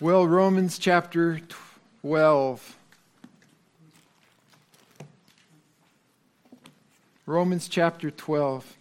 [0.00, 1.40] Well, Romans chapter
[2.02, 2.76] 12.
[7.26, 8.76] Romans chapter 12.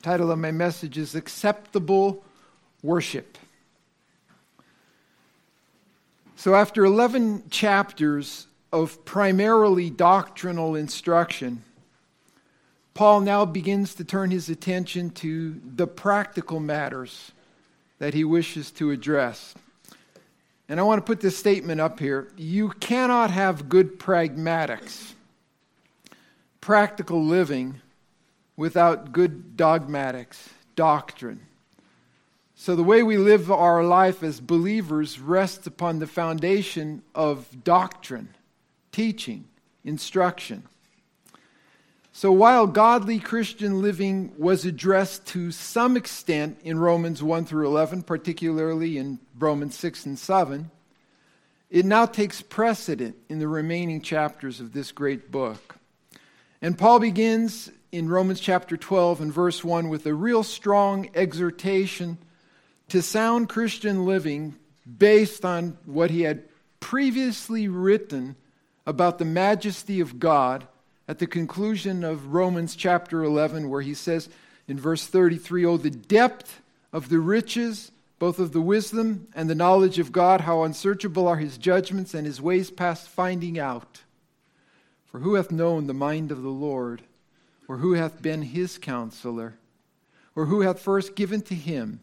[0.00, 2.24] Title of my message is Acceptable
[2.82, 3.36] Worship.
[6.36, 11.62] So, after 11 chapters of primarily doctrinal instruction,
[12.94, 17.32] Paul now begins to turn his attention to the practical matters
[17.98, 19.54] that he wishes to address.
[20.68, 22.32] And I want to put this statement up here.
[22.36, 25.12] You cannot have good pragmatics,
[26.60, 27.80] practical living,
[28.56, 31.40] without good dogmatics, doctrine.
[32.54, 38.30] So, the way we live our life as believers rests upon the foundation of doctrine,
[38.92, 39.44] teaching,
[39.84, 40.64] instruction.
[42.16, 48.04] So while godly Christian living was addressed to some extent in Romans 1 through 11,
[48.04, 50.70] particularly in Romans 6 and 7,
[51.68, 55.76] it now takes precedent in the remaining chapters of this great book.
[56.62, 62.16] And Paul begins in Romans chapter 12 and verse 1 with a real strong exhortation
[62.88, 64.54] to sound Christian living
[64.86, 66.44] based on what he had
[66.80, 68.36] previously written
[68.86, 70.66] about the majesty of God
[71.08, 74.28] at the conclusion of Romans chapter 11, where he says
[74.66, 76.60] in verse 33 Oh, the depth
[76.92, 81.36] of the riches, both of the wisdom and the knowledge of God, how unsearchable are
[81.36, 84.02] his judgments and his ways past finding out.
[85.04, 87.02] For who hath known the mind of the Lord,
[87.68, 89.54] or who hath been his counselor,
[90.34, 92.00] or who hath first given to him,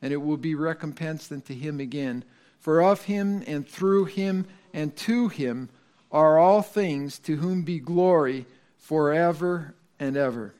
[0.00, 2.24] and it will be recompensed unto him again?
[2.58, 5.68] For of him and through him and to him
[6.14, 8.46] are all things, to whom be glory
[8.78, 10.54] forever and ever.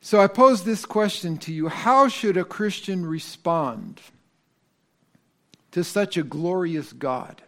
[0.00, 4.00] So I pose this question to you How should a Christian respond
[5.70, 7.42] to such a glorious God?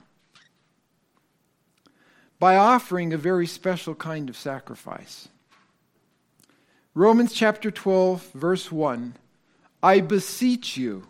[2.39, 5.29] By offering a very special kind of sacrifice.
[6.95, 9.17] Romans chapter 12, verse 1
[9.83, 11.09] I beseech you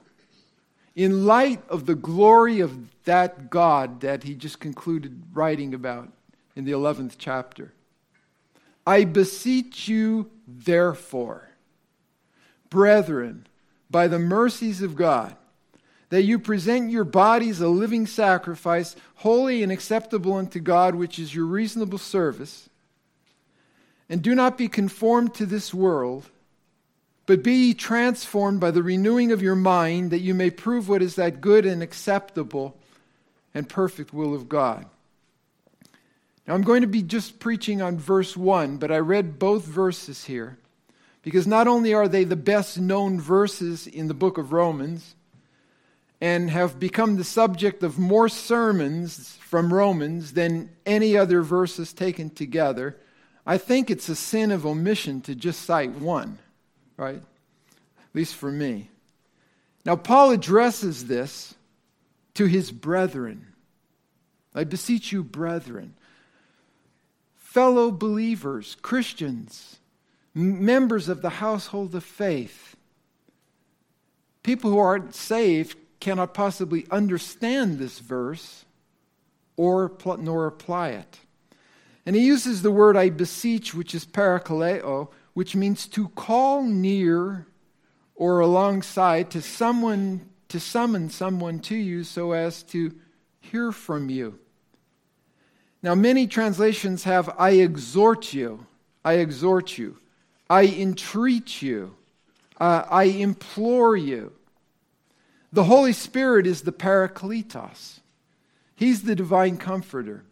[0.99, 6.13] in light of the glory of that God that he just concluded writing about
[6.57, 7.73] in the 11th chapter.
[8.85, 11.51] I beseech you, therefore,
[12.69, 13.47] brethren,
[13.89, 15.37] by the mercies of God,
[16.09, 21.33] that you present your bodies a living sacrifice, holy and acceptable unto God, which is
[21.33, 22.69] your reasonable service.
[24.09, 26.29] And do not be conformed to this world
[27.29, 31.17] but be transformed by the renewing of your mind, that you may prove what is
[31.17, 32.75] that good and acceptable
[33.53, 34.87] and perfect will of God.
[36.47, 40.25] Now, I'm going to be just preaching on verse 1, but I read both verses
[40.25, 40.57] here
[41.21, 45.15] because not only are they the best known verses in the book of Romans
[46.23, 52.31] and have become the subject of more sermons from Romans than any other verses taken
[52.31, 52.97] together,
[53.47, 56.39] I think it's a sin of omission to just cite one
[56.99, 57.17] right?
[57.17, 58.91] At least for me.
[59.87, 61.55] Now, Paul addresses this
[62.35, 63.47] to his brethren.
[64.55, 65.95] I beseech you, brethren,
[67.37, 69.79] fellow believers, Christians,
[70.35, 72.77] members of the household of faith.
[74.43, 78.65] People who aren't saved cannot possibly understand this verse
[79.57, 81.19] or nor apply it.
[82.07, 87.47] And he uses the word I beseech, which is parakaleo, which means to call near
[88.17, 92.93] or alongside to someone to summon someone to you so as to
[93.39, 94.37] hear from you.
[95.81, 98.67] Now, many translations have I exhort you,
[99.05, 99.99] I exhort you,
[100.51, 101.95] I entreat you,
[102.61, 104.33] uh, I implore you.
[105.53, 108.01] The Holy Spirit is the Parakletos.
[108.75, 110.25] He's the divine comforter.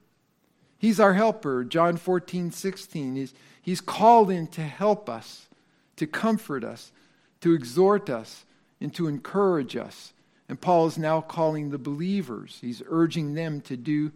[0.78, 1.62] He's our helper.
[1.62, 3.14] John 14, 16.
[3.14, 3.34] He's,
[3.66, 5.48] He's called in to help us,
[5.96, 6.92] to comfort us,
[7.40, 8.44] to exhort us,
[8.80, 10.12] and to encourage us.
[10.48, 14.12] And Paul is now calling the believers, he's urging them to do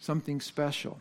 [0.00, 1.00] something special.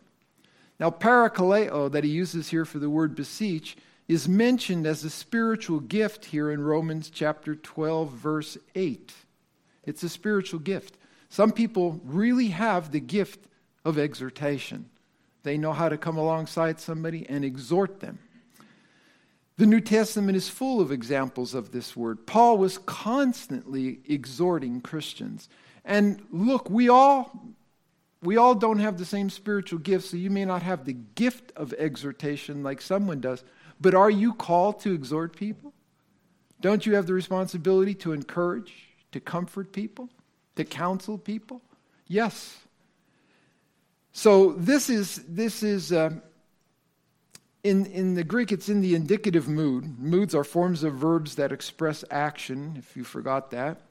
[0.80, 3.75] Now, parakaleo, that he uses here for the word beseech,
[4.07, 9.12] is mentioned as a spiritual gift here in Romans chapter 12, verse 8.
[9.86, 10.98] It's a spiritual gift.
[11.30, 13.39] Some people really have the gift
[13.83, 14.91] of exhortation.
[15.44, 18.20] They know how to come alongside somebody and exhort them.
[19.58, 22.26] The New Testament is full of examples of this word.
[22.26, 25.50] Paul was constantly exhorting Christians.
[25.86, 27.54] And look, we all
[28.24, 31.52] we all don't have the same spiritual gifts, so you may not have the gift
[31.56, 33.44] of exhortation like someone does,
[33.80, 35.74] but are you called to exhort people?
[36.60, 40.10] Don't you have the responsibility to encourage, to comfort people,
[40.56, 41.64] to counsel people?
[42.08, 42.58] Yes.
[44.13, 46.12] So this is this is uh,
[47.63, 48.52] in in the Greek.
[48.52, 50.00] It's in the indicative mood.
[50.00, 52.75] Moods are forms of verbs that express action.
[52.78, 53.81] If you forgot that,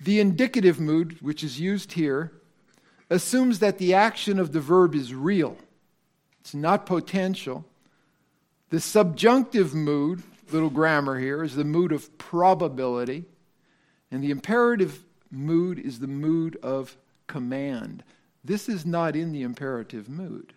[0.00, 2.32] the indicative mood, which is used here,
[3.10, 5.56] assumes that the action of the verb is real.
[6.40, 7.64] It's not potential.
[8.70, 13.24] The subjunctive mood, little grammar here, is the mood of probability.
[14.10, 16.96] And the imperative mood is the mood of
[17.26, 18.02] command.
[18.44, 20.52] This is not in the imperative mood.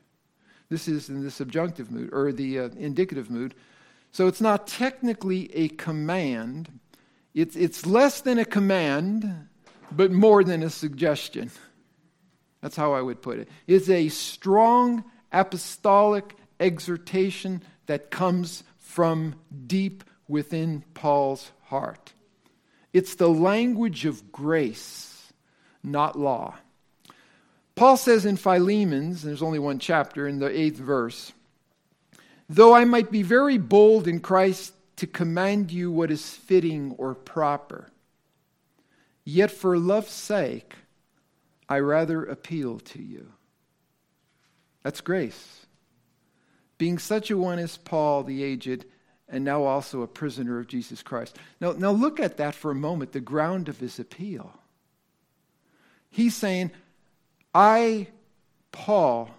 [0.69, 3.55] This is in the subjunctive mood or the uh, indicative mood.
[4.11, 6.79] So it's not technically a command.
[7.33, 9.47] It's, it's less than a command,
[9.91, 11.51] but more than a suggestion.
[12.61, 13.49] That's how I would put it.
[13.67, 19.35] It's a strong apostolic exhortation that comes from
[19.67, 22.13] deep within Paul's heart.
[22.93, 25.33] It's the language of grace,
[25.83, 26.55] not law.
[27.81, 31.33] Paul says in Philemon's, there's only one chapter, in the eighth verse,
[32.47, 37.15] though I might be very bold in Christ to command you what is fitting or
[37.15, 37.87] proper,
[39.23, 40.75] yet for love's sake
[41.67, 43.31] I rather appeal to you.
[44.83, 45.65] That's grace.
[46.77, 48.85] Being such a one as Paul the aged,
[49.27, 51.35] and now also a prisoner of Jesus Christ.
[51.59, 54.53] Now, now look at that for a moment, the ground of his appeal.
[56.11, 56.69] He's saying,
[57.53, 58.07] I,
[58.71, 59.29] Paul,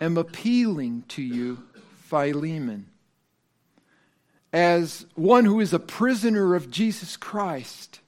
[0.00, 1.62] am appealing to you,
[2.04, 2.86] Philemon,
[4.52, 8.00] as one who is a prisoner of Jesus Christ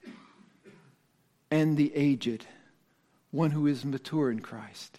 [1.51, 2.47] and the aged,
[3.31, 4.99] one who is mature in Christ.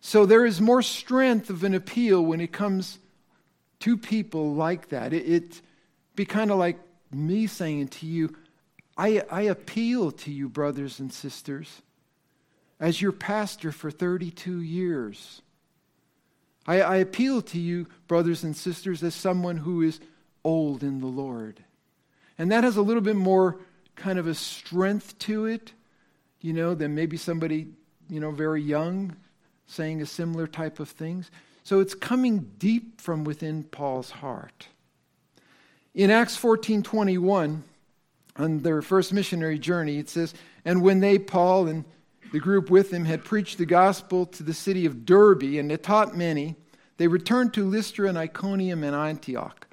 [0.00, 2.98] So there is more strength of an appeal when it comes
[3.80, 5.12] to people like that.
[5.12, 5.60] It, it
[6.14, 6.78] be kind of like
[7.12, 8.36] me saying to you,
[8.96, 11.82] I, I appeal to you, brothers and sisters,
[12.82, 15.40] as your pastor for 32 years.
[16.66, 20.00] I, I appeal to you, brothers and sisters, as someone who is
[20.42, 21.62] old in the Lord.
[22.36, 23.60] And that has a little bit more
[23.94, 25.72] kind of a strength to it,
[26.40, 27.68] you know, than maybe somebody,
[28.10, 29.14] you know, very young
[29.68, 31.30] saying a similar type of things.
[31.62, 34.66] So it's coming deep from within Paul's heart.
[35.94, 37.62] In Acts 14 21,
[38.34, 40.34] on their first missionary journey, it says,
[40.64, 41.84] And when they, Paul and
[42.32, 45.82] the group with him, had preached the gospel to the city of Derbe and had
[45.82, 46.56] taught many,
[46.96, 49.66] they returned to Lystra and Iconium and Antioch,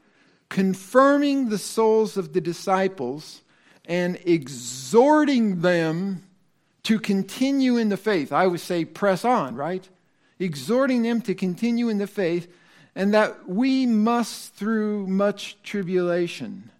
[0.50, 3.42] confirming the souls of the disciples
[3.86, 6.24] and exhorting them
[6.84, 8.32] to continue in the faith.
[8.32, 9.88] I would say press on, right?
[10.38, 12.52] Exhorting them to continue in the faith,
[12.96, 16.72] and that we must, through much tribulation,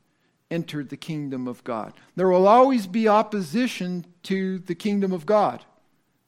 [0.52, 1.94] enter the kingdom of God.
[2.16, 5.64] There will always be opposition to the kingdom of God,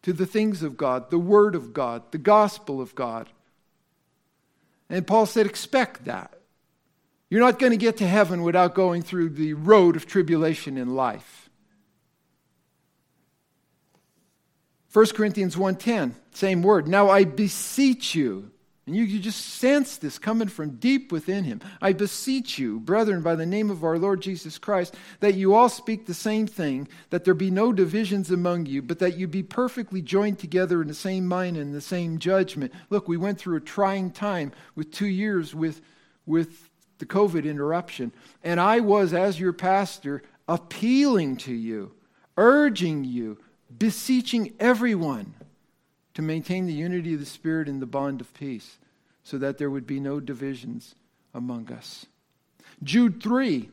[0.03, 3.29] to the things of God, the word of God, the gospel of God.
[4.89, 6.33] And Paul said, expect that.
[7.29, 10.95] You're not going to get to heaven without going through the road of tribulation in
[10.95, 11.49] life.
[14.91, 16.87] 1 Corinthians 1:10, same word.
[16.87, 18.51] Now I beseech you,
[18.91, 21.61] and you, you just sense this coming from deep within him.
[21.81, 25.69] I beseech you, brethren, by the name of our Lord Jesus Christ, that you all
[25.69, 29.43] speak the same thing, that there be no divisions among you, but that you be
[29.43, 32.73] perfectly joined together in the same mind and the same judgment.
[32.89, 35.79] Look, we went through a trying time with two years with,
[36.25, 38.11] with the COVID interruption,
[38.43, 41.93] and I was, as your pastor, appealing to you,
[42.35, 43.37] urging you
[43.79, 45.33] beseeching everyone
[46.13, 48.77] to maintain the unity of the Spirit in the bond of peace,
[49.23, 50.95] so that there would be no divisions
[51.33, 52.05] among us.
[52.83, 53.69] Jude 3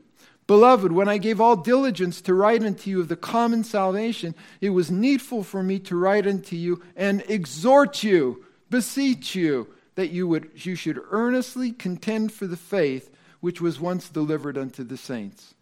[0.49, 4.71] Beloved, when I gave all diligence to write unto you of the common salvation, it
[4.71, 10.27] was needful for me to write unto you and exhort you, beseech you, that you,
[10.27, 15.55] would, you should earnestly contend for the faith which was once delivered unto the saints.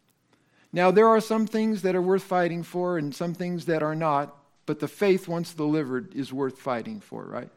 [0.72, 3.96] Now, there are some things that are worth fighting for and some things that are
[3.96, 7.50] not, but the faith, once delivered, is worth fighting for, right?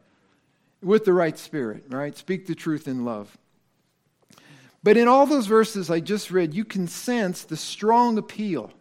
[0.82, 2.16] With the right spirit, right?
[2.18, 3.38] Speak the truth in love.
[4.82, 8.72] But in all those verses I just read, you can sense the strong appeal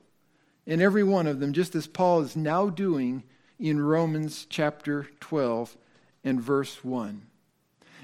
[0.64, 3.24] in every one of them, just as Paul is now doing
[3.58, 5.76] in Romans chapter 12
[6.22, 7.22] and verse 1.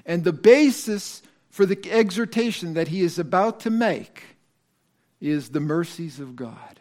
[0.07, 4.25] And the basis for the exhortation that he is about to make
[5.21, 6.81] is the mercies of God.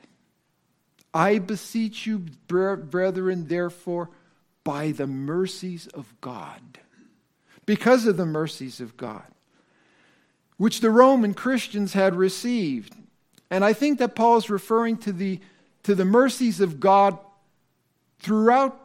[1.14, 4.10] I beseech you, brethren, therefore,
[4.64, 6.80] by the mercies of God,
[7.66, 9.24] because of the mercies of God,
[10.58, 12.96] which the Roman Christians had received.
[13.50, 15.40] And I think that Paul is referring to the
[15.84, 17.18] to the mercies of God
[18.20, 18.80] throughout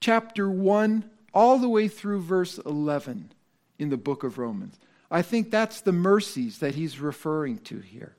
[0.00, 3.32] chapter 1 all the way through verse 11
[3.78, 4.78] in the book of Romans.
[5.10, 8.14] I think that's the mercies that he's referring to here.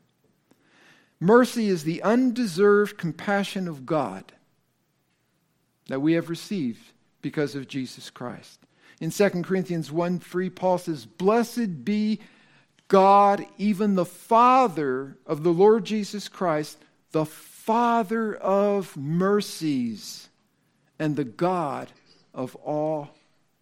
[1.20, 4.34] Mercy is the undeserved compassion of God
[5.88, 6.92] that we have received
[7.22, 8.65] because of Jesus Christ.
[9.02, 12.20] In 2 Corinthians 1 3, Paul says, Blessed be
[12.88, 16.78] God, even the Father of the Lord Jesus Christ,
[17.12, 20.30] the Father of mercies
[21.00, 21.92] and the God
[22.34, 23.10] of all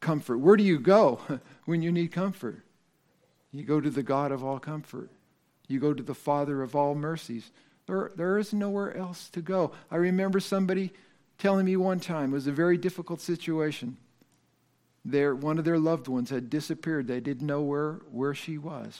[0.02, 0.38] comfort.
[0.40, 1.22] Where do you go
[1.66, 2.64] when you need comfort?
[3.52, 5.10] You go to the God of all comfort.
[5.68, 7.52] You go to the Father of all mercies.
[7.88, 9.72] There, there is nowhere else to go.
[9.90, 10.92] I remember somebody
[11.38, 13.98] telling me one time, it was a very difficult situation.
[15.06, 17.08] Their, one of their loved ones had disappeared.
[17.08, 19.00] They didn't know where, where she was.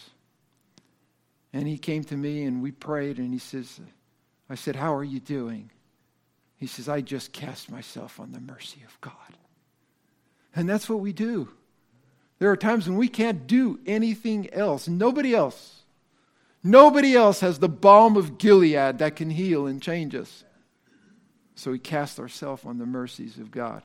[1.54, 3.80] And he came to me and we prayed, and he says,
[4.50, 5.70] I said, How are you doing?
[6.58, 9.14] He says, I just cast myself on the mercy of God.
[10.56, 11.50] And that's what we do.
[12.40, 14.88] There are times when we can't do anything else.
[14.88, 15.82] Nobody else.
[16.64, 20.44] Nobody else has the balm of Gilead that can heal and change us.
[21.56, 23.84] So we cast ourselves on the mercies of God.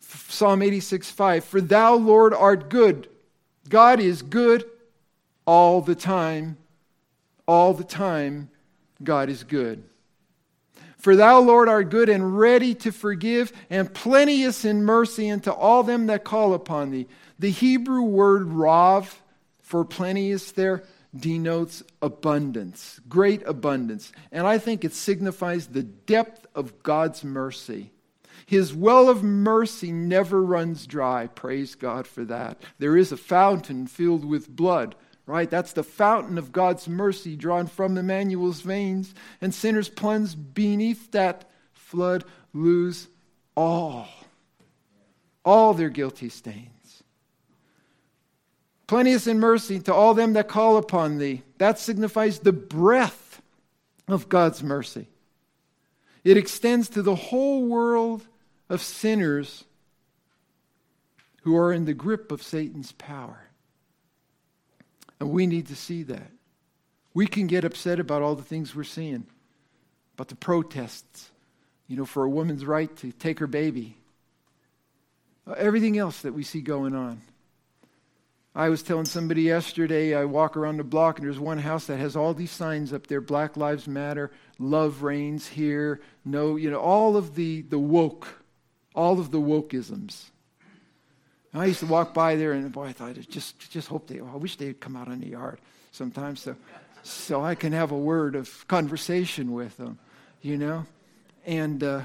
[0.00, 3.08] Psalm 86 5 For thou, Lord, art good.
[3.68, 4.64] God is good
[5.46, 6.56] all the time.
[7.46, 8.50] All the time,
[9.02, 9.82] God is good.
[10.98, 15.82] For thou, Lord, art good and ready to forgive, and plenteous in mercy unto all
[15.82, 17.06] them that call upon thee.
[17.38, 19.22] The Hebrew word rav
[19.62, 20.82] for plenteous there
[21.16, 24.12] denotes abundance, great abundance.
[24.32, 27.92] And I think it signifies the depth of God's mercy.
[28.46, 31.26] His well of mercy never runs dry.
[31.26, 32.62] Praise God for that.
[32.78, 34.94] There is a fountain filled with blood,
[35.26, 35.48] right?
[35.50, 39.14] That's the fountain of God's mercy drawn from Emmanuel's veins.
[39.40, 43.08] And sinners plunged beneath that flood lose
[43.56, 44.08] all,
[45.44, 47.02] all their guilty stains.
[48.86, 51.42] Plenteous in mercy to all them that call upon thee.
[51.58, 53.42] That signifies the breadth
[54.08, 55.08] of God's mercy.
[56.24, 58.26] It extends to the whole world
[58.68, 59.64] of sinners
[61.42, 63.48] who are in the grip of Satan's power.
[65.20, 66.30] And we need to see that.
[67.14, 69.26] We can get upset about all the things we're seeing,
[70.14, 71.30] about the protests,
[71.86, 73.96] you know, for a woman's right to take her baby,
[75.46, 77.22] uh, everything else that we see going on.
[78.54, 81.98] I was telling somebody yesterday, I walk around the block and there's one house that
[81.98, 86.80] has all these signs up there Black Lives Matter, love reigns here, no, you know,
[86.80, 88.42] all of the, the woke,
[88.98, 90.24] all of the wokeisms.
[91.52, 94.08] And I used to walk by there and boy, I thought, I just, just hope
[94.08, 95.60] they, I wish they'd come out in the yard
[95.92, 96.56] sometimes so,
[97.04, 99.98] so I can have a word of conversation with them,
[100.42, 100.84] you know?
[101.46, 102.02] And, uh,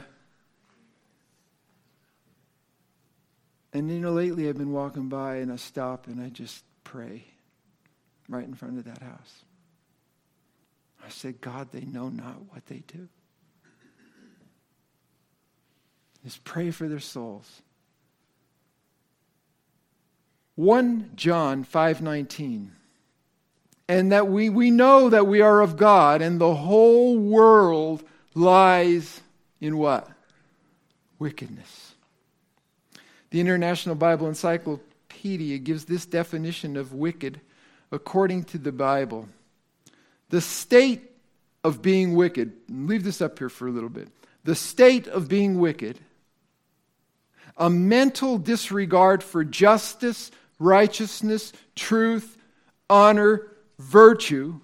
[3.73, 7.25] And you know, lately I've been walking by and I stop and I just pray
[8.29, 9.43] right in front of that house.
[11.03, 13.09] I said, God, they know not what they do.
[16.24, 17.62] Just pray for their souls.
[20.56, 22.72] 1 John 5:19
[23.88, 28.03] and that we, we know that we are of God and the whole world
[28.34, 29.22] lies
[29.60, 30.10] in what?
[31.20, 31.94] Wickedness.
[33.30, 37.42] The International Bible Encyclopedia gives this definition of wicked
[37.92, 39.27] according to the Bible.
[40.30, 41.12] The state
[41.63, 44.10] of being wicked, leave this up here for a little bit.
[44.44, 46.00] The state of being wicked,
[47.57, 52.38] a mental disregard for justice, righteousness, truth,
[52.89, 54.60] honor, virtue,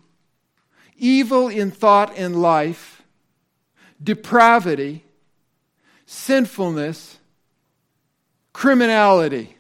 [0.98, 3.03] evil in thought and life,
[4.01, 5.03] depravity,
[6.05, 7.17] sinfulness,
[8.53, 9.55] criminality.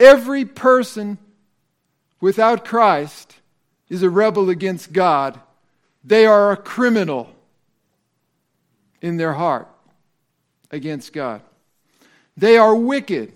[0.00, 1.18] Every person
[2.20, 3.36] without Christ
[3.88, 5.38] is a rebel against God.
[6.02, 7.30] They are a criminal
[9.00, 9.68] in their heart
[10.74, 11.40] against God.
[12.36, 13.32] They are wicked.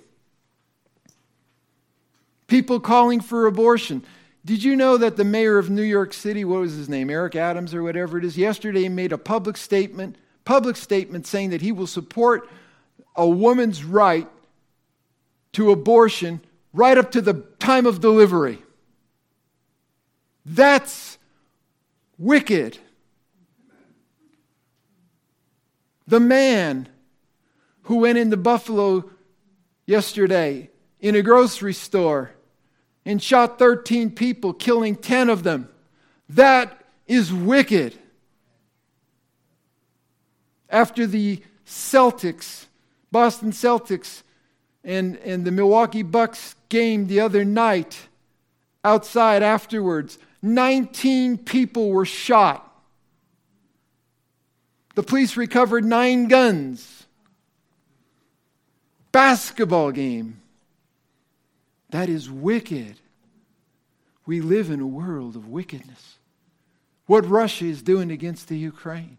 [2.49, 4.04] People calling for abortion.
[4.45, 7.37] Did you know that the mayor of New York City, what was his name, Eric
[7.37, 11.71] Adams or whatever it is, yesterday made a public statement, public statement saying that he
[11.71, 12.49] will support
[13.14, 14.28] a woman's right
[15.52, 16.40] to abortion
[16.73, 18.62] right up to the time of delivery.
[20.45, 21.18] That's
[22.16, 22.78] wicked.
[26.07, 26.88] The man
[27.88, 29.11] who went into Buffalo
[29.87, 30.68] yesterday
[31.00, 32.30] in a grocery store
[33.07, 35.71] and shot 13 people, killing 10 of them.
[36.28, 37.99] That is wicked.
[40.68, 42.66] After the Celtics,
[43.11, 44.23] Boston Celtics,
[44.85, 48.09] and, and the Milwaukee Bucks game the other night,
[48.85, 52.71] outside afterwards, 19 people were shot.
[54.95, 57.07] The police recovered nine guns.
[59.18, 60.40] Basketball game.
[61.90, 63.00] That is wicked.
[64.26, 66.18] We live in a world of wickedness.
[67.06, 69.18] What Russia is doing against the Ukraine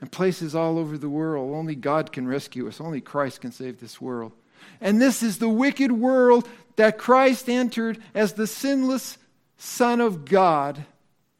[0.00, 3.78] and places all over the world, only God can rescue us, only Christ can save
[3.78, 4.32] this world.
[4.80, 9.18] And this is the wicked world that Christ entered as the sinless
[9.56, 10.84] Son of God,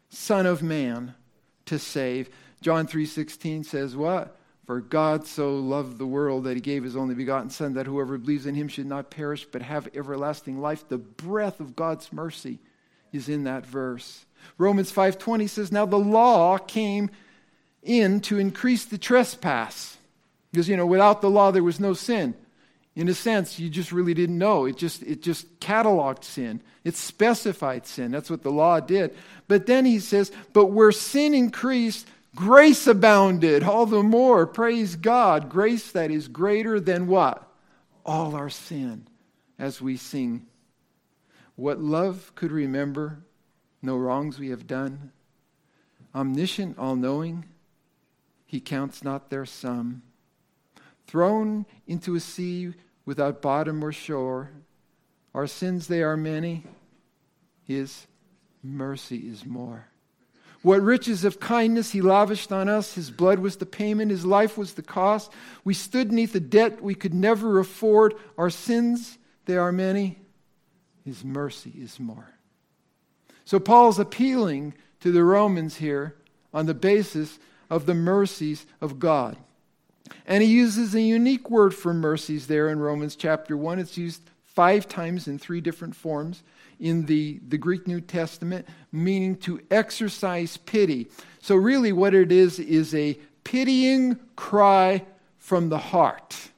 [0.09, 1.17] Son of man,
[1.65, 2.31] to save.
[2.61, 4.39] John 3:16 says what?
[4.67, 8.19] For God so loved the world that he gave his only begotten Son, that whoever
[8.19, 10.89] believes in him should not perish but have everlasting life.
[10.89, 12.59] The breath of God's mercy
[13.13, 14.27] is in that verse.
[14.59, 17.11] Romans 5:20 says, "Now the law came
[17.83, 19.99] in to increase the trespass."
[20.51, 22.35] Because you know, without the law there was no sin.
[22.97, 24.65] In a sense, you just really didn't know.
[24.65, 26.61] It just it just cataloged sin.
[26.83, 28.11] It specified sin.
[28.11, 29.15] That's what the law did.
[29.47, 35.49] But then he says, "But where sin increased, grace abounded all the more." Praise God.
[35.49, 37.53] Grace that is greater than what?
[38.05, 39.09] All our sin
[39.59, 40.47] as we sing
[41.57, 43.25] what love could remember,
[43.83, 45.11] no wrongs we have done.
[46.15, 47.47] Omniscient, all knowing,
[48.47, 50.03] he counts not their sum.
[51.07, 52.75] Thrown into a sea
[53.05, 54.51] without bottom or shore,
[55.35, 56.65] our sins they are many,
[57.65, 58.07] his
[58.63, 59.89] mercy is more.
[60.67, 62.95] What riches of kindness he lavished on us.
[62.95, 65.31] His blood was the payment, his life was the cost.
[65.63, 68.15] We stood neath a debt we could never afford.
[68.37, 70.19] Our sins, they are many.
[71.05, 72.31] His mercy is more.
[73.45, 76.17] So Paul's appealing to the Romans here
[76.53, 77.39] on the basis
[77.71, 79.37] of the mercies of God.
[80.27, 83.79] And he uses a unique word for mercies there in Romans chapter 1.
[83.79, 86.43] It's used five times in three different forms
[86.79, 91.09] in the, the Greek New Testament, meaning to exercise pity.
[91.41, 95.05] So, really, what it is is a pitying cry
[95.39, 96.51] from the heart,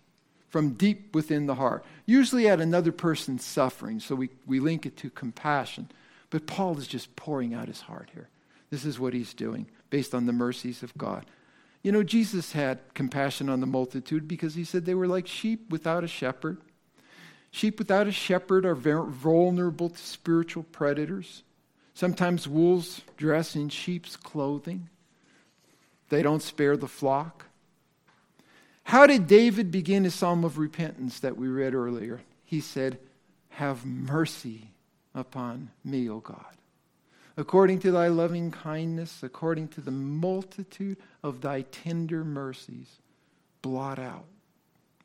[0.49, 4.97] from deep within the heart usually at another person's suffering, so we, we link it
[4.97, 5.91] to compassion.
[6.31, 8.31] But Paul is just pouring out his heart here.
[8.71, 11.27] This is what he's doing based on the mercies of God.
[11.83, 15.71] You know, Jesus had compassion on the multitude because he said they were like sheep
[15.71, 16.57] without a shepherd.
[17.51, 21.43] Sheep without a shepherd are vulnerable to spiritual predators.
[21.95, 24.89] Sometimes wolves dress in sheep's clothing.
[26.11, 27.47] They don't spare the flock.
[28.85, 32.21] How did David begin his psalm of repentance that we read earlier?
[32.45, 32.99] He said,
[33.51, 34.71] Have mercy
[35.15, 36.57] upon me, O God.
[37.37, 42.99] According to thy loving kindness, according to the multitude of thy tender mercies,
[43.61, 44.27] blot out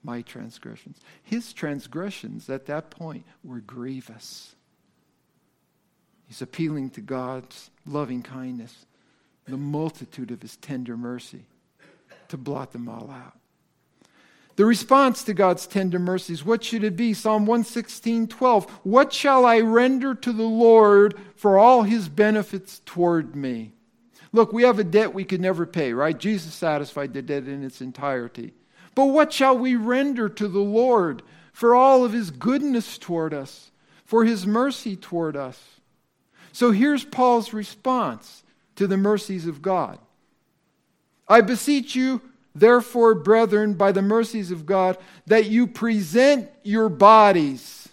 [0.03, 0.99] my transgressions.
[1.23, 4.55] His transgressions at that point were grievous.
[6.27, 8.85] He's appealing to God's loving kindness,
[9.47, 11.45] the multitude of his tender mercy,
[12.29, 13.37] to blot them all out.
[14.55, 17.13] The response to God's tender mercies, what should it be?
[17.13, 18.69] Psalm 116, 12.
[18.83, 23.73] What shall I render to the Lord for all his benefits toward me?
[24.31, 26.17] Look, we have a debt we could never pay, right?
[26.17, 28.53] Jesus satisfied the debt in its entirety.
[28.95, 33.71] But what shall we render to the Lord for all of his goodness toward us,
[34.05, 35.79] for his mercy toward us?
[36.51, 38.43] So here's Paul's response
[38.75, 39.99] to the mercies of God
[41.27, 42.21] I beseech you,
[42.55, 47.83] Therefore, brethren, by the mercies of God, that you present your bodies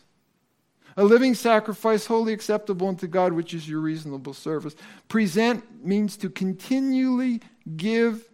[0.97, 4.75] a living sacrifice, wholly acceptable unto God, which is your reasonable service.
[5.09, 7.41] Present means to continually
[7.77, 8.29] give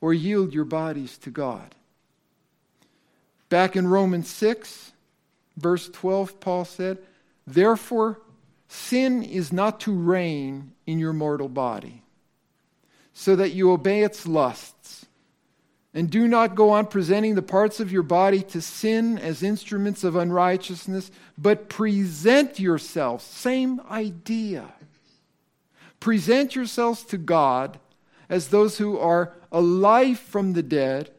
[0.00, 1.74] or yield your bodies to God.
[3.48, 4.92] Back in Romans 6,
[5.56, 6.98] verse 12, Paul said,
[7.46, 8.20] Therefore,
[8.68, 12.02] sin is not to reign in your mortal body
[13.12, 15.06] so that you obey its lusts.
[15.94, 20.04] And do not go on presenting the parts of your body to sin as instruments
[20.04, 23.24] of unrighteousness, but present yourselves.
[23.24, 24.66] Same idea.
[25.98, 27.80] Present yourselves to God
[28.28, 31.10] as those who are alive from the dead,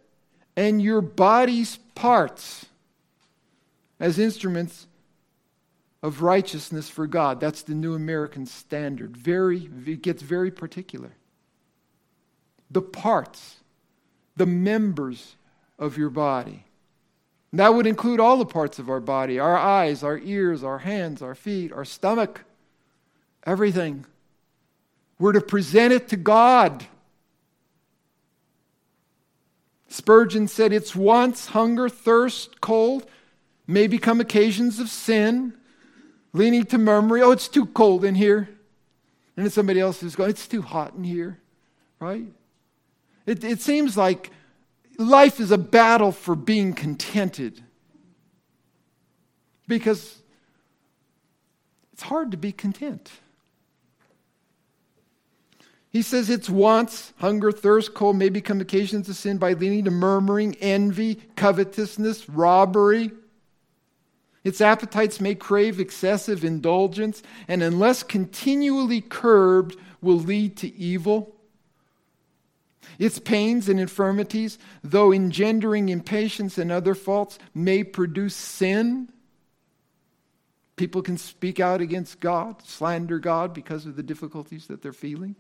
[0.56, 2.66] and your body's parts
[4.00, 4.88] as instruments
[6.02, 7.40] of righteousness for God.
[7.40, 9.18] That's the New American Standard.
[9.18, 11.12] Very, it gets very particular
[12.72, 13.58] the parts,
[14.36, 15.36] the members
[15.80, 16.66] of your body.
[17.52, 20.80] And that would include all the parts of our body our eyes, our ears, our
[20.80, 22.46] hands, our feet, our stomach,
[23.44, 24.06] everything.
[25.18, 26.86] We're to present it to God.
[29.90, 33.06] Spurgeon said, Its wants, hunger, thirst, cold,
[33.68, 35.54] may become occasions of sin,
[36.32, 38.50] leaning to murmuring, Oh, it's too cold in here.
[39.36, 41.40] And then somebody else is going, It's too hot in here,
[42.00, 42.26] right?
[43.26, 44.32] It, it seems like
[44.98, 47.64] life is a battle for being contented
[49.68, 50.20] because
[51.94, 53.12] it's hard to be content.
[55.92, 59.92] He says its wants, hunger, thirst, cold may become occasions of sin by leading to
[59.92, 63.12] murmuring, envy, covetousness, robbery.
[64.44, 71.36] Its appetites may crave excessive indulgence, and unless continually curbed, will lead to evil.
[73.00, 79.10] Its pains and infirmities, though engendering impatience and other faults, may produce sin.
[80.76, 85.36] People can speak out against God, slander God because of the difficulties that they're feeling.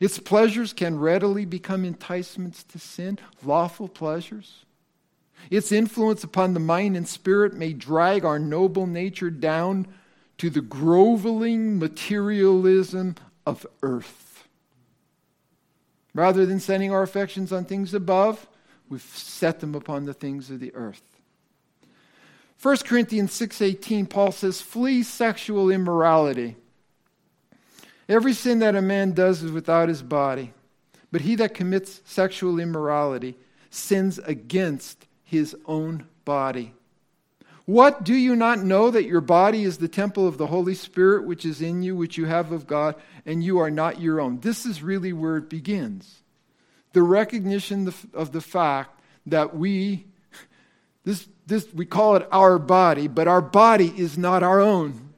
[0.00, 4.64] Its pleasures can readily become enticements to sin, lawful pleasures.
[5.50, 9.86] Its influence upon the mind and spirit may drag our noble nature down
[10.38, 13.14] to the groveling materialism
[13.46, 14.48] of earth.
[16.14, 18.46] Rather than setting our affections on things above,
[18.88, 21.02] we've set them upon the things of the earth.
[22.60, 26.56] 1 Corinthians 6:18 Paul says flee sexual immorality.
[28.10, 30.52] Every sin that a man does is without his body,
[31.12, 33.36] but he that commits sexual immorality
[33.70, 36.74] sins against his own body.
[37.66, 41.24] What do you not know that your body is the temple of the Holy Spirit
[41.24, 44.40] which is in you, which you have of God, and you are not your own?
[44.40, 46.22] This is really where it begins.
[46.92, 50.06] The recognition of the fact that we,
[51.04, 55.09] this, this, we call it our body, but our body is not our own.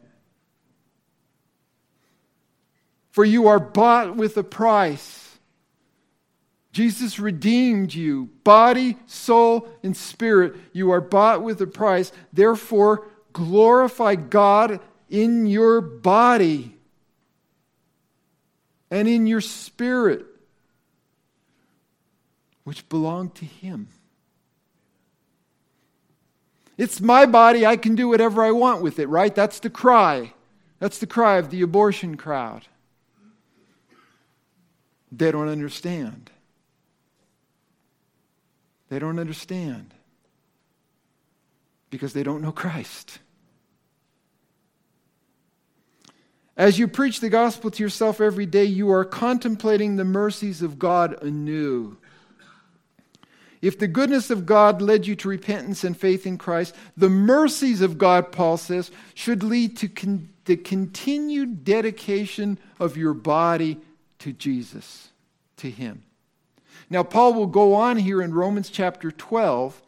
[3.12, 5.38] For you are bought with a price.
[6.72, 10.54] Jesus redeemed you, body, soul, and spirit.
[10.72, 12.10] You are bought with a price.
[12.32, 16.74] Therefore, glorify God in your body
[18.90, 20.24] and in your spirit,
[22.64, 23.88] which belong to Him.
[26.78, 27.66] It's my body.
[27.66, 29.34] I can do whatever I want with it, right?
[29.34, 30.32] That's the cry.
[30.78, 32.66] That's the cry of the abortion crowd.
[35.12, 36.30] They don't understand.
[38.88, 39.92] They don't understand
[41.90, 43.18] because they don't know Christ.
[46.56, 50.78] As you preach the gospel to yourself every day, you are contemplating the mercies of
[50.78, 51.98] God anew.
[53.60, 57.80] If the goodness of God led you to repentance and faith in Christ, the mercies
[57.80, 63.78] of God, Paul says, should lead to con- the continued dedication of your body
[64.22, 65.08] to Jesus,
[65.56, 66.04] to Him.
[66.88, 69.80] Now, Paul will go on here in Romans chapter 12,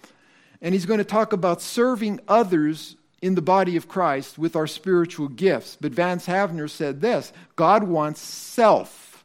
[0.60, 4.66] and he's going to talk about serving others in the body of Christ with our
[4.66, 5.78] spiritual gifts.
[5.80, 9.24] But Vance Havner said this God wants self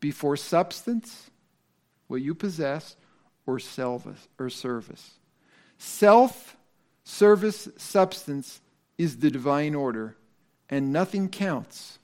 [0.00, 1.30] before substance,
[2.08, 2.96] what you possess,
[3.46, 4.28] or service.
[4.38, 5.12] Or service.
[5.78, 6.56] Self,
[7.04, 8.60] service, substance
[8.98, 10.16] is the divine order,
[10.68, 11.98] and nothing counts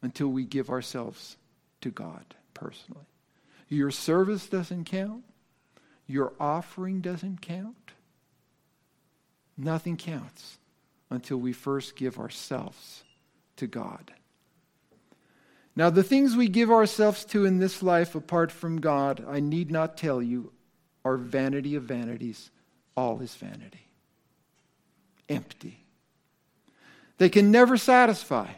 [0.00, 1.36] until we give ourselves
[1.80, 3.06] to God personally.
[3.68, 5.24] Your service doesn't count,
[6.06, 7.92] your offering doesn't count.
[9.56, 10.58] Nothing counts
[11.10, 13.04] until we first give ourselves
[13.56, 14.12] to God.
[15.76, 19.70] Now, the things we give ourselves to in this life apart from God, I need
[19.70, 20.52] not tell you,
[21.04, 22.50] are vanity of vanities.
[22.96, 23.86] All is vanity,
[25.28, 25.84] empty.
[27.18, 28.48] They can never satisfy.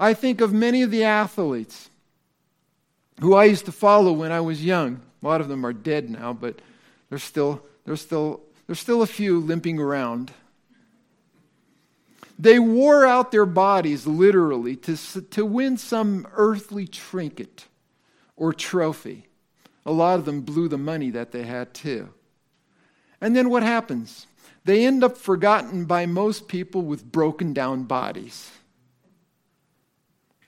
[0.00, 1.90] I think of many of the athletes
[3.20, 5.02] who I used to follow when I was young.
[5.22, 6.60] A lot of them are dead now, but
[7.10, 10.32] there's still, there's still, there's still a few limping around.
[12.38, 17.66] They wore out their bodies literally to, to win some earthly trinket
[18.36, 19.26] or trophy.
[19.84, 22.08] A lot of them blew the money that they had too.
[23.20, 24.26] And then what happens?
[24.64, 28.50] They end up forgotten by most people with broken down bodies.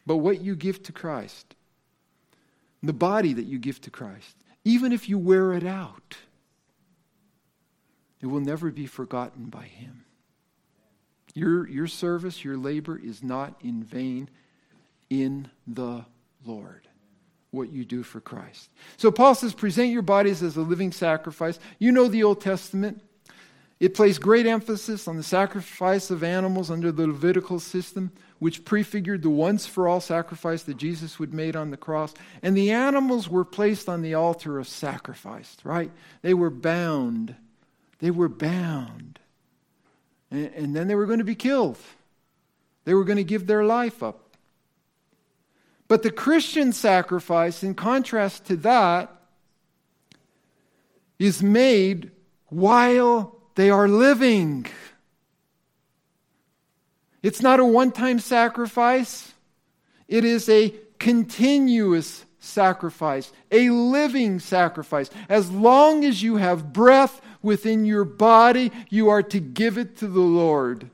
[0.07, 1.55] But what you give to Christ,
[2.83, 6.17] the body that you give to Christ, even if you wear it out,
[8.21, 10.05] it will never be forgotten by Him.
[11.35, 14.29] Your, your service, your labor is not in vain
[15.09, 16.05] in the
[16.45, 16.89] Lord.
[17.51, 18.71] What you do for Christ.
[18.97, 21.59] So Paul says, present your bodies as a living sacrifice.
[21.79, 23.03] You know the Old Testament.
[23.83, 29.23] It placed great emphasis on the sacrifice of animals under the Levitical system, which prefigured
[29.23, 32.15] the once for all sacrifice that Jesus would made on the cross.
[32.45, 35.91] And the animals were placed on the altar of sacrifice, right?
[36.23, 37.35] They were bound.
[37.99, 39.19] They were bound.
[40.31, 41.77] And, and then they were going to be killed.
[42.85, 44.37] They were going to give their life up.
[45.89, 49.11] But the Christian sacrifice, in contrast to that,
[51.19, 52.13] is made
[52.47, 54.67] while they are living.
[57.23, 59.33] It's not a one time sacrifice,
[60.09, 65.11] it is a continuous sacrifice, a living sacrifice.
[65.29, 70.09] As long as you have breath within your body, you are to give it to
[70.09, 70.91] the Lord.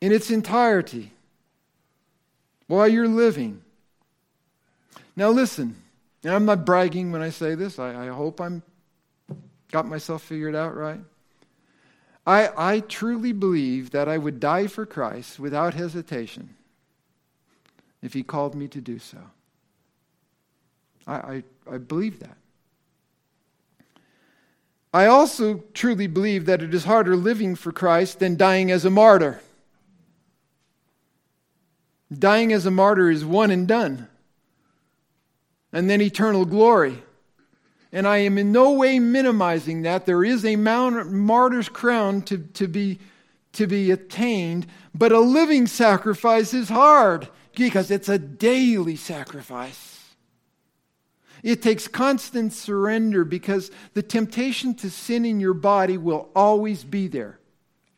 [0.00, 1.12] In its entirety,
[2.66, 3.62] while you're living.
[5.14, 5.82] Now, listen.
[6.26, 7.78] And I'm not bragging when I say this.
[7.78, 8.60] I, I hope I'm
[9.70, 10.98] got myself figured out right.
[12.26, 16.56] I, I truly believe that I would die for Christ without hesitation
[18.02, 19.18] if he called me to do so.
[21.06, 22.36] I, I, I believe that.
[24.92, 28.90] I also truly believe that it is harder living for Christ than dying as a
[28.90, 29.40] martyr.
[32.12, 34.08] Dying as a martyr is one and done
[35.76, 37.02] and then eternal glory.
[37.92, 40.06] And I am in no way minimizing that.
[40.06, 42.98] There is a martyr's crown to, to, be,
[43.52, 50.14] to be attained, but a living sacrifice is hard because it's a daily sacrifice.
[51.42, 57.06] It takes constant surrender because the temptation to sin in your body will always be
[57.06, 57.38] there.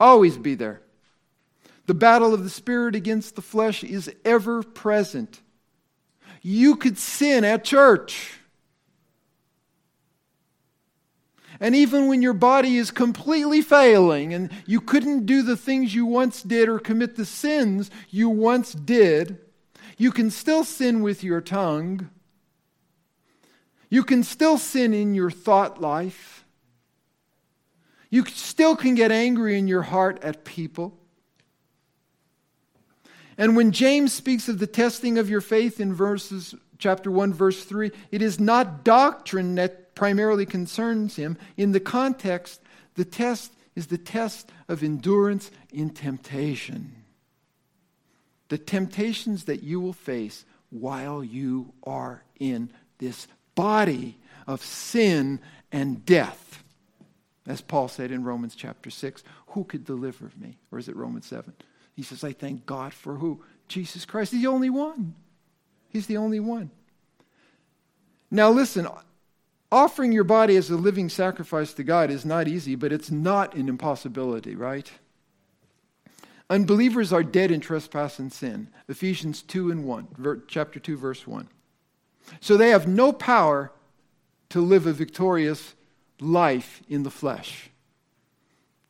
[0.01, 0.83] Always be there.
[1.87, 5.43] The battle of the spirit against the flesh is ever present
[6.43, 8.39] you could sin at church.
[11.61, 16.07] And even when your body is completely failing and you couldn't do the things you
[16.07, 19.39] once did or commit the sins you once did,
[19.97, 22.11] you can still sin with your tongue.
[23.91, 26.45] You can still sin in your thought life.
[28.11, 30.98] You still can get angry in your heart at people.
[33.39, 37.63] And when James speaks of the testing of your faith in verses chapter 1 verse
[37.63, 41.39] 3, it is not doctrine that primarily concerns him.
[41.57, 42.61] In the context,
[42.97, 47.05] the test is the test of endurance in temptation.
[48.49, 56.05] The temptations that you will face while you are in this body of sin and
[56.05, 56.65] death.
[57.47, 60.59] As Paul said in Romans chapter 6, who could deliver me?
[60.73, 61.53] Or is it Romans 7?
[61.99, 63.43] He says, I thank God for who?
[63.67, 64.31] Jesus Christ.
[64.31, 65.17] The only one.
[65.89, 66.71] He's the only one.
[68.31, 68.87] Now, listen,
[69.73, 73.57] offering your body as a living sacrifice to God is not easy, but it's not
[73.57, 74.89] an impossibility, right?
[76.49, 78.69] Unbelievers are dead in trespass and sin.
[78.89, 81.49] Ephesians 2 and 1, chapter 2, verse 1.
[82.41, 83.73] So they have no power
[84.51, 85.75] to live a victorious
[86.21, 87.68] life in the flesh.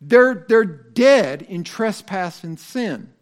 [0.00, 3.12] They're, they're dead in trespass and sin.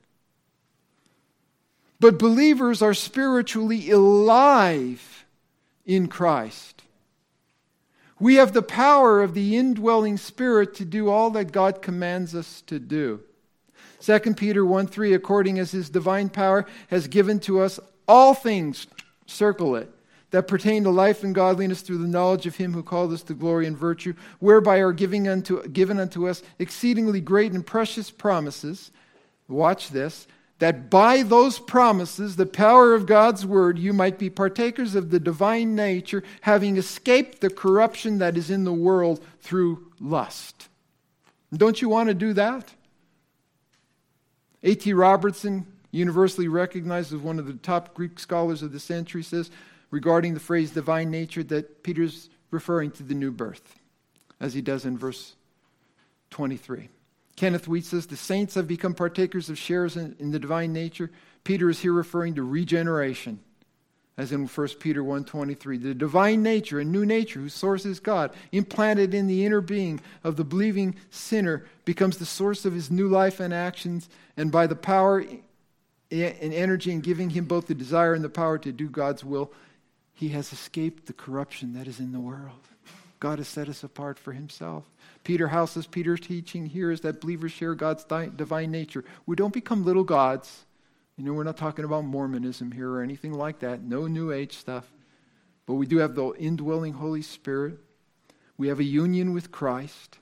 [1.98, 5.24] But believers are spiritually alive
[5.86, 6.82] in Christ.
[8.18, 12.62] We have the power of the indwelling Spirit to do all that God commands us
[12.62, 13.20] to do.
[14.00, 18.86] 2 Peter 1 3, according as his divine power has given to us all things,
[19.26, 19.90] circle it,
[20.36, 23.32] that pertain to life and godliness through the knowledge of him who called us to
[23.32, 28.90] glory and virtue, whereby are giving unto, given unto us exceedingly great and precious promises.
[29.48, 30.26] Watch this.
[30.58, 35.18] That by those promises, the power of God's word, you might be partakers of the
[35.18, 40.68] divine nature, having escaped the corruption that is in the world through lust.
[41.50, 42.74] Don't you want to do that?
[44.62, 44.92] A.T.
[44.92, 49.50] Robertson, universally recognized as one of the top Greek scholars of the century, says,
[49.96, 53.76] regarding the phrase divine nature that Peter's referring to the new birth,
[54.38, 55.36] as he does in verse
[56.28, 56.90] 23.
[57.34, 61.10] Kenneth Wuest says the saints have become partakers of shares in, in the divine nature.
[61.44, 63.40] Peter is here referring to regeneration,
[64.18, 65.82] as in 1 Peter 1.23.
[65.82, 70.02] The divine nature, a new nature whose source is God, implanted in the inner being
[70.22, 74.66] of the believing sinner, becomes the source of his new life and actions, and by
[74.66, 75.24] the power
[76.10, 79.50] and energy in giving him both the desire and the power to do God's will,
[80.16, 82.68] he has escaped the corruption that is in the world.
[83.20, 84.84] God has set us apart for himself.
[85.24, 89.04] Peter House's Peter's teaching here is that believers share God's divine nature.
[89.26, 90.64] We don't become little gods.
[91.18, 93.82] You know, we're not talking about Mormonism here or anything like that.
[93.82, 94.90] No New Age stuff.
[95.66, 97.78] but we do have the indwelling Holy Spirit.
[98.56, 100.18] We have a union with Christ,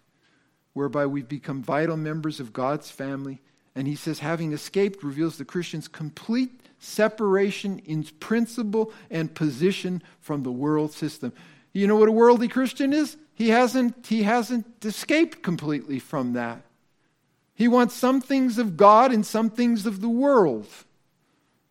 [0.73, 3.41] whereby we've become vital members of God's family.
[3.77, 10.43] And he says, having escaped reveals the Christian's complete separation in principle and position from
[10.43, 11.33] the world system.
[11.73, 13.17] You know what a worldly Christian is?
[13.35, 16.63] He hasn't, he hasn't escaped completely from that.
[17.55, 20.67] He wants some things of God and some things of the world,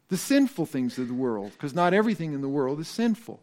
[0.10, 3.40] the sinful things of the world, because not everything in the world is sinful.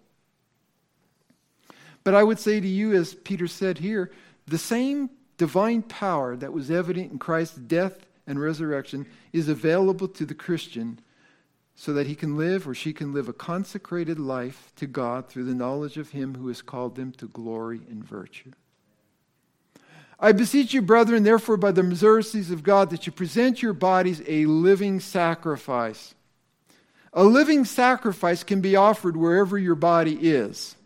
[2.03, 4.11] But I would say to you, as Peter said here,
[4.47, 10.25] the same divine power that was evident in Christ's death and resurrection is available to
[10.25, 10.99] the Christian
[11.81, 15.45] so that he can live or she can live a consecrated life to God through
[15.45, 18.53] the knowledge of him who has called them to glory and virtue.
[20.19, 24.21] I beseech you, brethren, therefore, by the mercies of God, that you present your bodies
[24.27, 26.15] a living sacrifice.
[27.15, 30.77] A living sacrifice can be offered wherever your body is.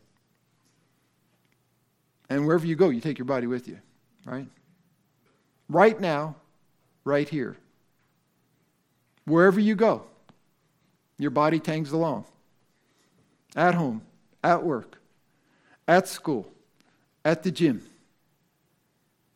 [2.31, 3.81] And wherever you go, you take your body with you,
[4.25, 4.47] right?
[5.69, 6.37] Right now,
[7.03, 7.57] right here.
[9.25, 10.05] Wherever you go,
[11.19, 12.25] your body tags along.
[13.57, 14.03] At home,
[14.43, 15.01] at work,
[15.87, 16.51] at school,
[17.25, 17.83] at the gym.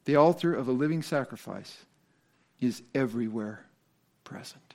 [0.04, 1.76] The altar of a living sacrifice
[2.60, 3.64] is everywhere
[4.24, 4.74] present.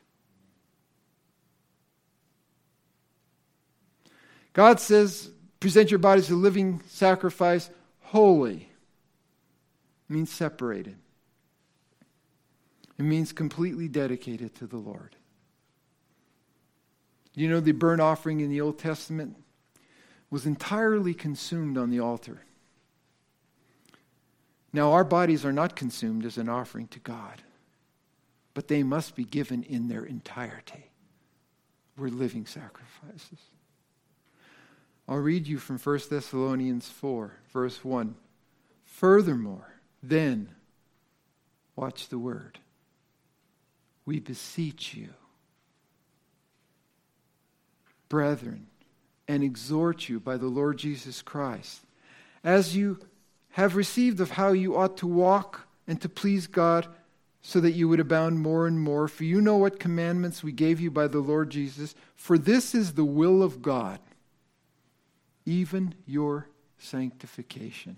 [4.54, 7.70] God says, present your bodies a living sacrifice,
[8.02, 8.70] holy.
[10.10, 10.96] It means separated.
[13.00, 15.16] It means completely dedicated to the Lord.
[17.36, 19.36] You know, the burnt offering in the Old Testament
[20.30, 22.43] was entirely consumed on the altar.
[24.72, 27.43] Now, our bodies are not consumed as an offering to God,
[28.54, 30.91] but they must be given in their entirety.
[31.98, 33.39] We're living sacrifices.
[35.08, 38.15] I'll read you from 1 Thessalonians 4, verse 1.
[38.86, 40.50] Furthermore, then,
[41.76, 42.60] watch the word.
[44.06, 45.10] We beseech you
[48.10, 48.68] brethren,
[49.28, 51.82] and exhort you by the Lord Jesus Christ,
[52.44, 53.00] as you
[53.52, 56.88] have received of how you ought to walk and to please God,
[57.42, 59.08] so that you would abound more and more.
[59.08, 61.94] For you know what commandments we gave you by the Lord Jesus.
[62.16, 64.00] For this is the will of God,
[65.46, 67.98] even your sanctification.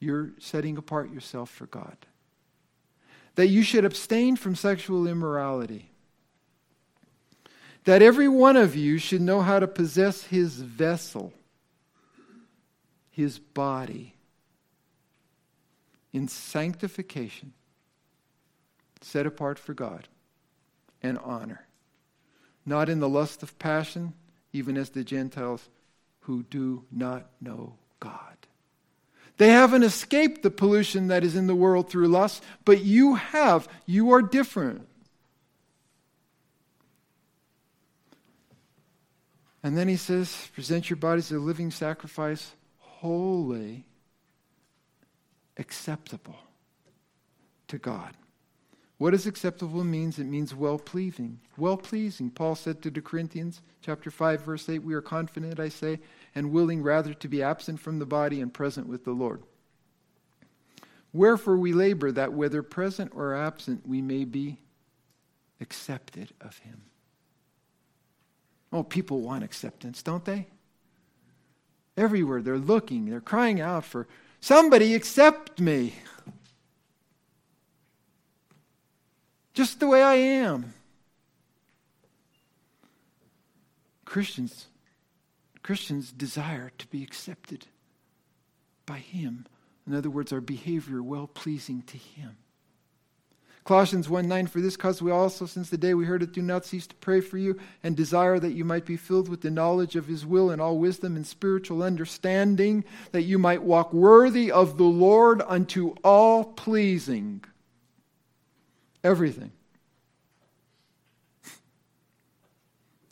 [0.00, 1.96] You're setting apart yourself for God.
[3.36, 5.90] That you should abstain from sexual immorality
[7.86, 11.32] that every one of you should know how to possess his vessel,
[13.10, 14.12] his body,
[16.12, 17.52] in sanctification,
[19.00, 20.08] set apart for God,
[21.00, 21.66] and honor,
[22.64, 24.14] not in the lust of passion,
[24.52, 25.68] even as the Gentiles
[26.20, 28.36] who do not know God.
[29.36, 33.68] They haven't escaped the pollution that is in the world through lust, but you have.
[33.84, 34.88] You are different.
[39.66, 43.84] And then he says, present your bodies as a living sacrifice, holy,
[45.56, 46.36] acceptable
[47.66, 48.14] to God.
[48.98, 50.20] What does acceptable means?
[50.20, 51.40] It means well pleasing.
[51.56, 52.30] Well pleasing.
[52.30, 55.98] Paul said to the Corinthians, chapter 5, verse 8, We are confident, I say,
[56.32, 59.42] and willing rather to be absent from the body and present with the Lord.
[61.12, 64.60] Wherefore we labor that whether present or absent we may be
[65.60, 66.82] accepted of him.
[68.76, 70.48] Oh, people want acceptance, don't they?
[71.96, 74.06] Everywhere they're looking, they're crying out for
[74.38, 75.94] somebody accept me.
[79.54, 80.74] Just the way I am.
[84.04, 84.66] Christians
[85.62, 87.68] Christians desire to be accepted
[88.84, 89.46] by him.
[89.86, 92.36] In other words, our behavior well pleasing to him.
[93.66, 96.40] Colossians 1 9, for this cause we also, since the day we heard it, do
[96.40, 99.50] not cease to pray for you and desire that you might be filled with the
[99.50, 104.52] knowledge of his will and all wisdom and spiritual understanding, that you might walk worthy
[104.52, 107.42] of the Lord unto all pleasing.
[109.02, 109.50] Everything.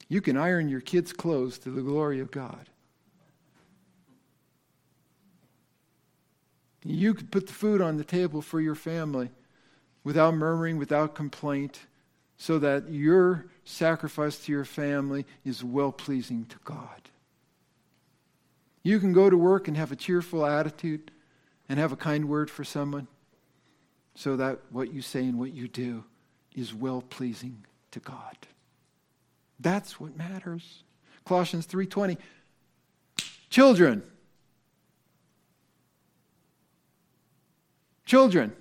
[0.08, 2.70] You can iron your kids' clothes to the glory of God.
[6.84, 9.30] You could put the food on the table for your family
[10.04, 11.80] without murmuring, without complaint,
[12.36, 17.08] so that your sacrifice to your family is well pleasing to God.
[18.82, 21.10] You can go to work and have a cheerful attitude
[21.68, 23.08] and have a kind word for someone
[24.14, 26.04] so that what you say and what you do
[26.54, 28.36] is well pleasing to God.
[29.58, 30.84] That's what matters.
[31.24, 32.18] Colossians 3:20
[33.48, 34.02] Children.
[38.04, 38.54] Children.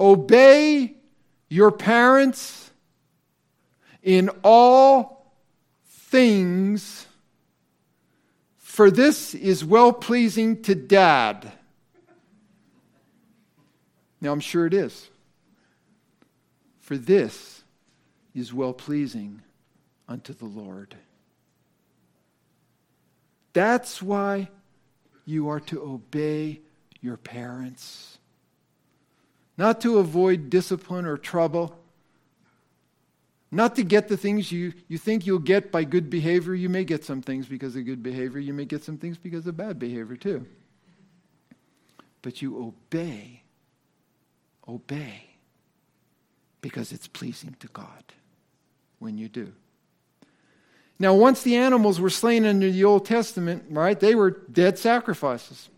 [0.00, 0.94] Obey
[1.50, 2.70] your parents
[4.02, 5.34] in all
[5.84, 7.06] things,
[8.56, 11.52] for this is well pleasing to dad.
[14.22, 15.08] Now, I'm sure it is.
[16.80, 17.62] For this
[18.34, 19.42] is well pleasing
[20.08, 20.96] unto the Lord.
[23.52, 24.48] That's why
[25.24, 26.60] you are to obey
[27.00, 28.18] your parents.
[29.60, 31.78] Not to avoid discipline or trouble.
[33.50, 36.54] Not to get the things you, you think you'll get by good behavior.
[36.54, 38.40] You may get some things because of good behavior.
[38.40, 40.46] You may get some things because of bad behavior, too.
[42.22, 43.42] But you obey.
[44.66, 45.24] Obey.
[46.62, 48.14] Because it's pleasing to God
[48.98, 49.52] when you do.
[50.98, 55.68] Now, once the animals were slain under the Old Testament, right, they were dead sacrifices.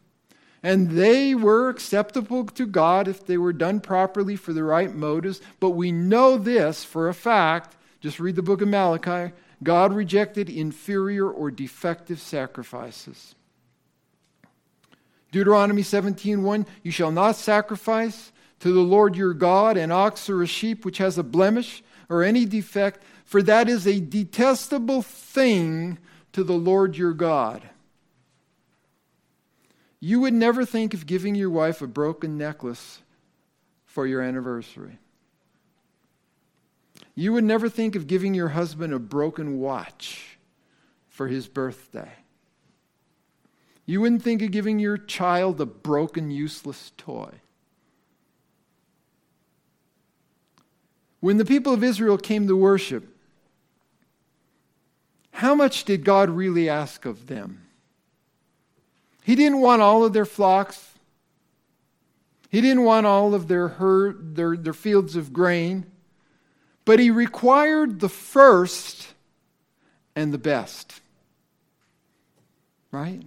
[0.62, 5.40] And they were acceptable to God if they were done properly for the right motives.
[5.58, 7.76] But we know this for a fact.
[8.00, 9.32] Just read the book of Malachi.
[9.62, 13.34] God rejected inferior or defective sacrifices.
[15.32, 20.46] Deuteronomy 17:1 You shall not sacrifice to the Lord your God an ox or a
[20.46, 23.02] sheep which has a blemish or any defect
[23.32, 25.96] for that is a detestable thing
[26.34, 27.62] to the Lord your God.
[30.04, 33.02] You would never think of giving your wife a broken necklace
[33.86, 34.98] for your anniversary.
[37.14, 40.38] You would never think of giving your husband a broken watch
[41.08, 42.10] for his birthday.
[43.86, 47.34] You wouldn't think of giving your child a broken, useless toy.
[51.20, 53.06] When the people of Israel came to worship,
[55.30, 57.61] how much did God really ask of them?
[59.24, 60.92] He didn't want all of their flocks.
[62.50, 65.86] He didn't want all of their herd, their, their fields of grain,
[66.84, 69.14] but he required the first
[70.14, 71.00] and the best.
[72.90, 73.22] Right?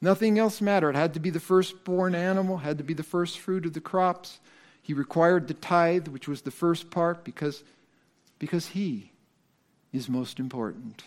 [0.00, 0.90] Nothing else mattered.
[0.90, 3.80] It had to be the firstborn animal, had to be the first fruit of the
[3.80, 4.40] crops.
[4.80, 7.62] He required the tithe, which was the first part, because,
[8.38, 9.12] because he
[9.92, 11.04] is most important.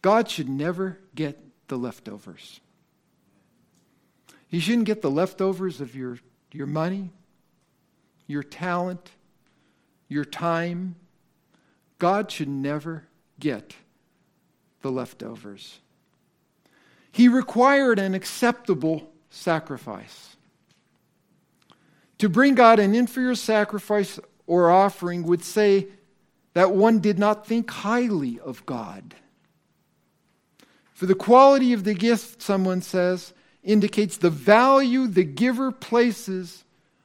[0.00, 2.60] God should never get the leftovers.
[4.50, 6.18] You shouldn't get the leftovers of your,
[6.52, 7.10] your money,
[8.26, 9.10] your talent,
[10.08, 10.96] your time.
[11.98, 13.04] God should never
[13.40, 13.74] get
[14.82, 15.80] the leftovers.
[17.10, 20.36] He required an acceptable sacrifice.
[22.18, 25.88] To bring God an inferior sacrifice or offering would say
[26.52, 29.14] that one did not think highly of God.
[30.94, 33.34] For the quality of the gift, someone says,
[33.64, 36.64] indicates the value the giver places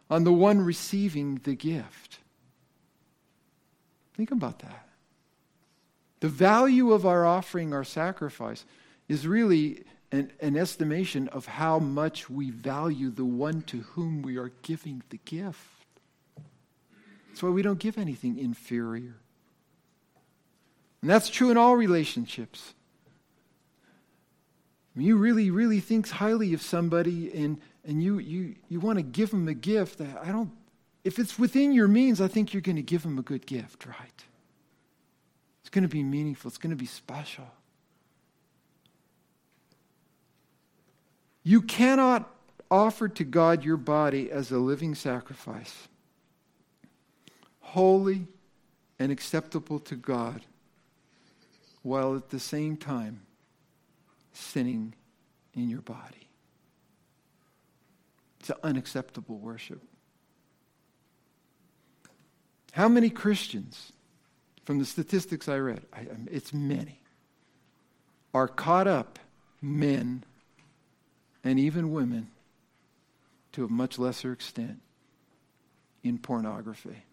[0.10, 2.20] on the one receiving the gift.
[4.16, 4.88] Think about that.
[6.20, 8.66] The value of our offering, our sacrifice,
[9.08, 14.38] is really an, an, estimation of how much we value the one to whom we
[14.38, 15.58] are giving the gift.
[17.30, 19.16] That's why we don't give anything inferior.
[21.02, 22.74] And that's true in all relationships.
[25.00, 29.02] When you really, really think highly of somebody and, and you, you, you want to
[29.02, 30.52] give them a gift, I don't,
[31.06, 33.86] if it's within your means, I think you're going to give them a good gift,
[33.86, 34.24] right?
[35.62, 37.48] It's going to be meaningful, it's going to be special.
[41.44, 42.30] You cannot
[42.70, 45.88] offer to God your body as a living sacrifice,
[47.62, 48.28] holy
[49.00, 50.42] and acceptable to God
[51.84, 53.22] while at the same time
[54.34, 54.94] sinning
[55.54, 56.30] in your body.
[58.40, 59.82] It's unacceptable worship.
[62.72, 63.92] How many Christians,
[64.64, 67.02] from the statistics I read, I, it's many,
[68.34, 69.20] are caught up,
[69.62, 70.24] men
[71.44, 72.28] and even women,
[73.54, 74.80] to a much lesser extent,
[76.04, 77.04] in pornography?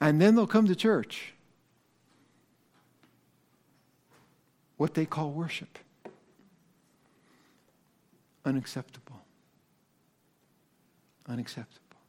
[0.00, 1.34] And then they'll come to church.
[4.82, 5.78] What they call worship.
[8.44, 9.20] Unacceptable.
[11.28, 12.00] Unacceptable.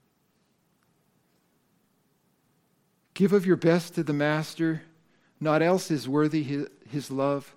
[3.13, 4.81] Give of your best to the Master.
[5.39, 7.53] Not else is worthy his, love.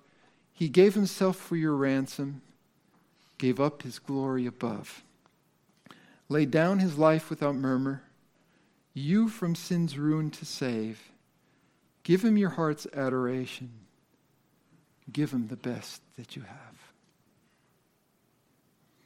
[0.53, 2.43] He gave himself for your ransom,
[3.39, 5.03] gave up his glory above,
[6.29, 8.03] laid down his life without murmur
[8.93, 11.09] you from sin's ruin to save.
[12.03, 13.86] Give him your heart's adoration.
[15.11, 16.57] Give him the best that you have.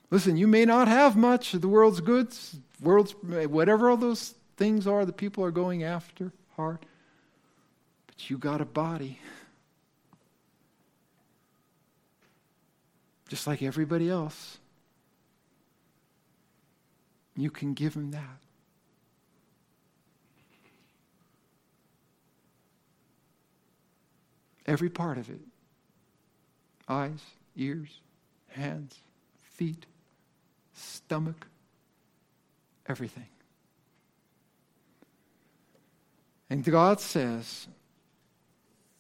[0.10, 4.86] Listen, you may not have much of the world's goods, world's whatever all those things
[4.86, 6.80] are that people are going after hard,
[8.08, 9.20] but you got a body.
[13.30, 14.58] Just like everybody else.
[17.38, 18.40] You can give him that.
[24.68, 25.40] Every part of it
[26.92, 27.22] eyes,
[27.56, 28.02] ears,
[28.50, 28.96] hands,
[29.42, 29.86] feet,
[30.74, 31.48] stomach,
[32.88, 33.28] everything.
[36.50, 37.68] And God says,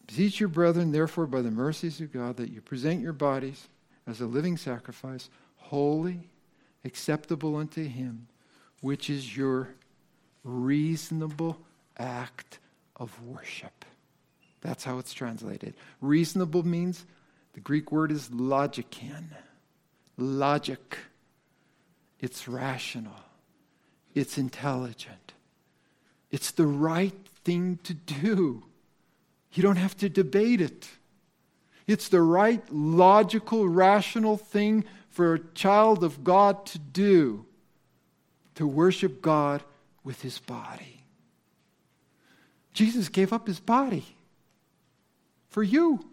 [0.07, 3.67] Beseech your brethren, therefore, by the mercies of God, that you present your bodies
[4.07, 6.29] as a living sacrifice, holy,
[6.83, 8.27] acceptable unto Him,
[8.81, 9.69] which is your
[10.43, 11.57] reasonable
[11.97, 12.59] act
[12.95, 13.85] of worship.
[14.61, 15.75] That's how it's translated.
[16.01, 17.05] Reasonable means
[17.53, 19.25] the Greek word is logikan.
[20.17, 20.97] Logic.
[22.19, 23.13] It's rational.
[24.13, 25.33] It's intelligent.
[26.29, 28.63] It's the right thing to do.
[29.53, 30.87] You don't have to debate it.
[31.87, 37.45] It's the right, logical, rational thing for a child of God to do
[38.55, 39.63] to worship God
[40.03, 41.03] with his body.
[42.73, 44.05] Jesus gave up his body
[45.49, 46.10] for you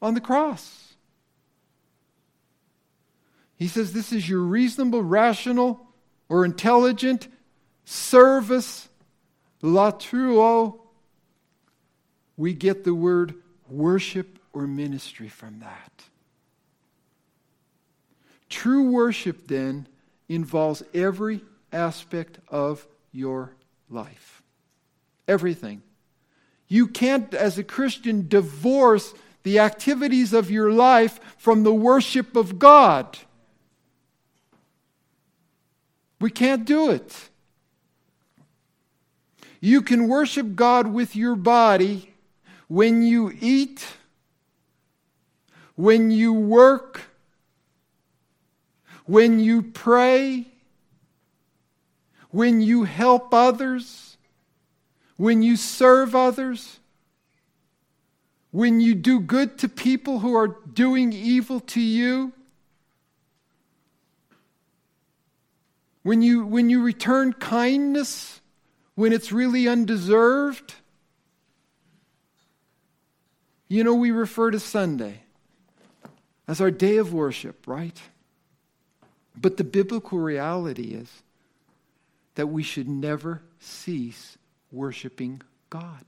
[0.00, 0.94] on the cross.
[3.56, 5.86] He says this is your reasonable, rational,
[6.28, 7.28] or intelligent
[7.84, 8.88] service,
[9.62, 10.78] latreuo.
[12.36, 13.34] We get the word
[13.68, 16.04] worship or ministry from that.
[18.48, 19.88] True worship, then,
[20.28, 21.40] involves every
[21.72, 23.56] aspect of your
[23.90, 24.42] life.
[25.26, 25.82] Everything.
[26.68, 32.58] You can't, as a Christian, divorce the activities of your life from the worship of
[32.58, 33.18] God.
[36.20, 37.30] We can't do it.
[39.60, 42.14] You can worship God with your body
[42.68, 43.86] when you eat,
[45.74, 47.02] when you work,
[49.06, 50.46] when you pray,
[52.30, 54.16] when you help others,
[55.16, 56.78] when you serve others,
[58.50, 62.32] when you do good to people who are doing evil to you,
[66.02, 68.40] when you, when you return kindness
[68.98, 70.74] when it's really undeserved.
[73.68, 75.20] You know, we refer to Sunday
[76.48, 77.96] as our day of worship, right?
[79.40, 81.22] But the biblical reality is
[82.34, 84.36] that we should never cease
[84.72, 86.04] worshiping God.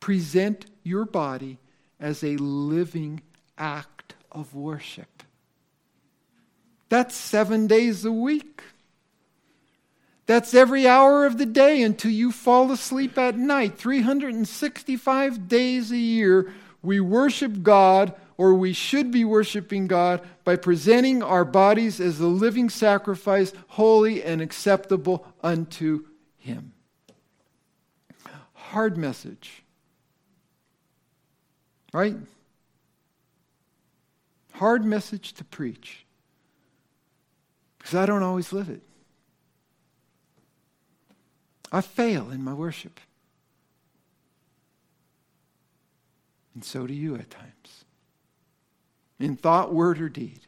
[0.00, 1.58] Present your body
[2.00, 3.20] as a living
[3.56, 5.22] act of worship.
[6.88, 8.62] That's seven days a week.
[10.26, 13.78] That's every hour of the day until you fall asleep at night.
[13.78, 21.22] 365 days a year, we worship God, or we should be worshiping God, by presenting
[21.22, 26.06] our bodies as a living sacrifice, holy and acceptable unto
[26.38, 26.72] Him.
[28.54, 29.64] Hard message.
[31.92, 32.16] Right?
[34.54, 36.04] Hard message to preach.
[37.78, 38.82] Because I don't always live it.
[41.72, 43.00] I fail in my worship.
[46.54, 47.84] And so do you at times.
[49.18, 50.40] In thought, word, or deed.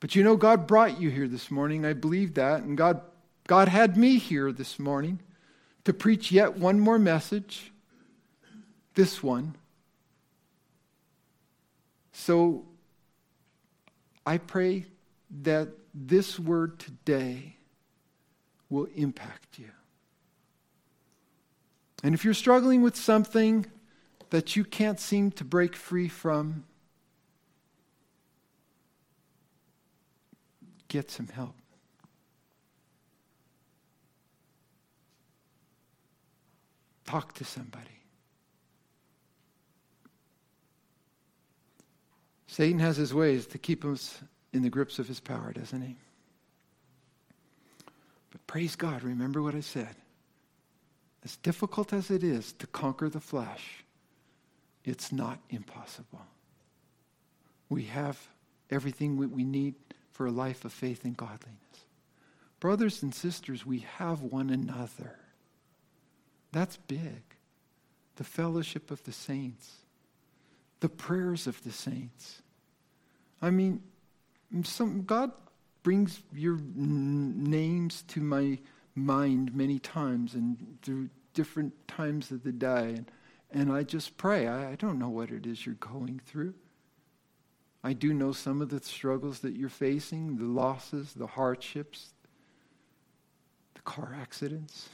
[0.00, 1.84] But you know, God brought you here this morning.
[1.84, 2.62] I believe that.
[2.62, 3.00] And God,
[3.46, 5.20] God had me here this morning
[5.84, 7.72] to preach yet one more message.
[8.96, 9.54] This one.
[12.12, 12.64] So
[14.24, 14.86] I pray
[15.42, 17.56] that this word today
[18.70, 19.68] will impact you.
[22.02, 23.66] And if you're struggling with something
[24.30, 26.64] that you can't seem to break free from,
[30.88, 31.54] get some help.
[37.04, 37.90] Talk to somebody.
[42.56, 44.18] Satan has his ways to keep us
[44.54, 45.94] in the grips of his power, doesn't he?
[48.30, 49.94] But praise God, remember what I said.
[51.22, 53.84] As difficult as it is to conquer the flesh,
[54.86, 56.22] it's not impossible.
[57.68, 58.26] We have
[58.70, 59.74] everything we need
[60.12, 61.60] for a life of faith and godliness.
[62.58, 65.18] Brothers and sisters, we have one another.
[66.52, 67.22] That's big.
[68.14, 69.70] The fellowship of the saints,
[70.80, 72.40] the prayers of the saints.
[73.40, 73.82] I mean,
[74.62, 75.32] some, God
[75.82, 78.58] brings your n- names to my
[78.94, 82.94] mind many times and through different times of the day.
[82.96, 83.10] And,
[83.50, 84.48] and I just pray.
[84.48, 86.54] I, I don't know what it is you're going through.
[87.84, 92.14] I do know some of the struggles that you're facing the losses, the hardships,
[93.74, 94.88] the car accidents,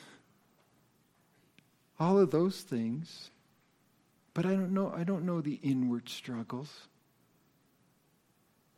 [1.99, 3.31] all of those things.
[4.35, 6.89] But I don't know, I don't know the inward struggles.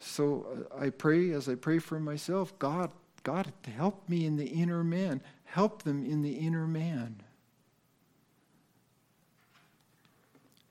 [0.00, 2.90] So uh, I pray, as I pray for myself, God,
[3.22, 5.20] God, help me in the inner man.
[5.44, 7.22] Help them in the inner man.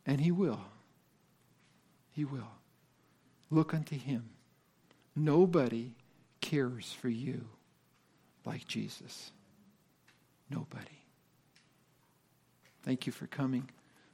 [0.05, 0.61] And He will.
[2.11, 2.51] He will.
[3.49, 4.29] Look unto Him.
[5.15, 5.91] Nobody
[6.41, 7.45] cares for you
[8.45, 9.31] like Jesus.
[10.49, 10.99] Nobody.
[12.83, 13.69] Thank you for coming.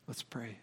[0.07, 0.59] Let's pray.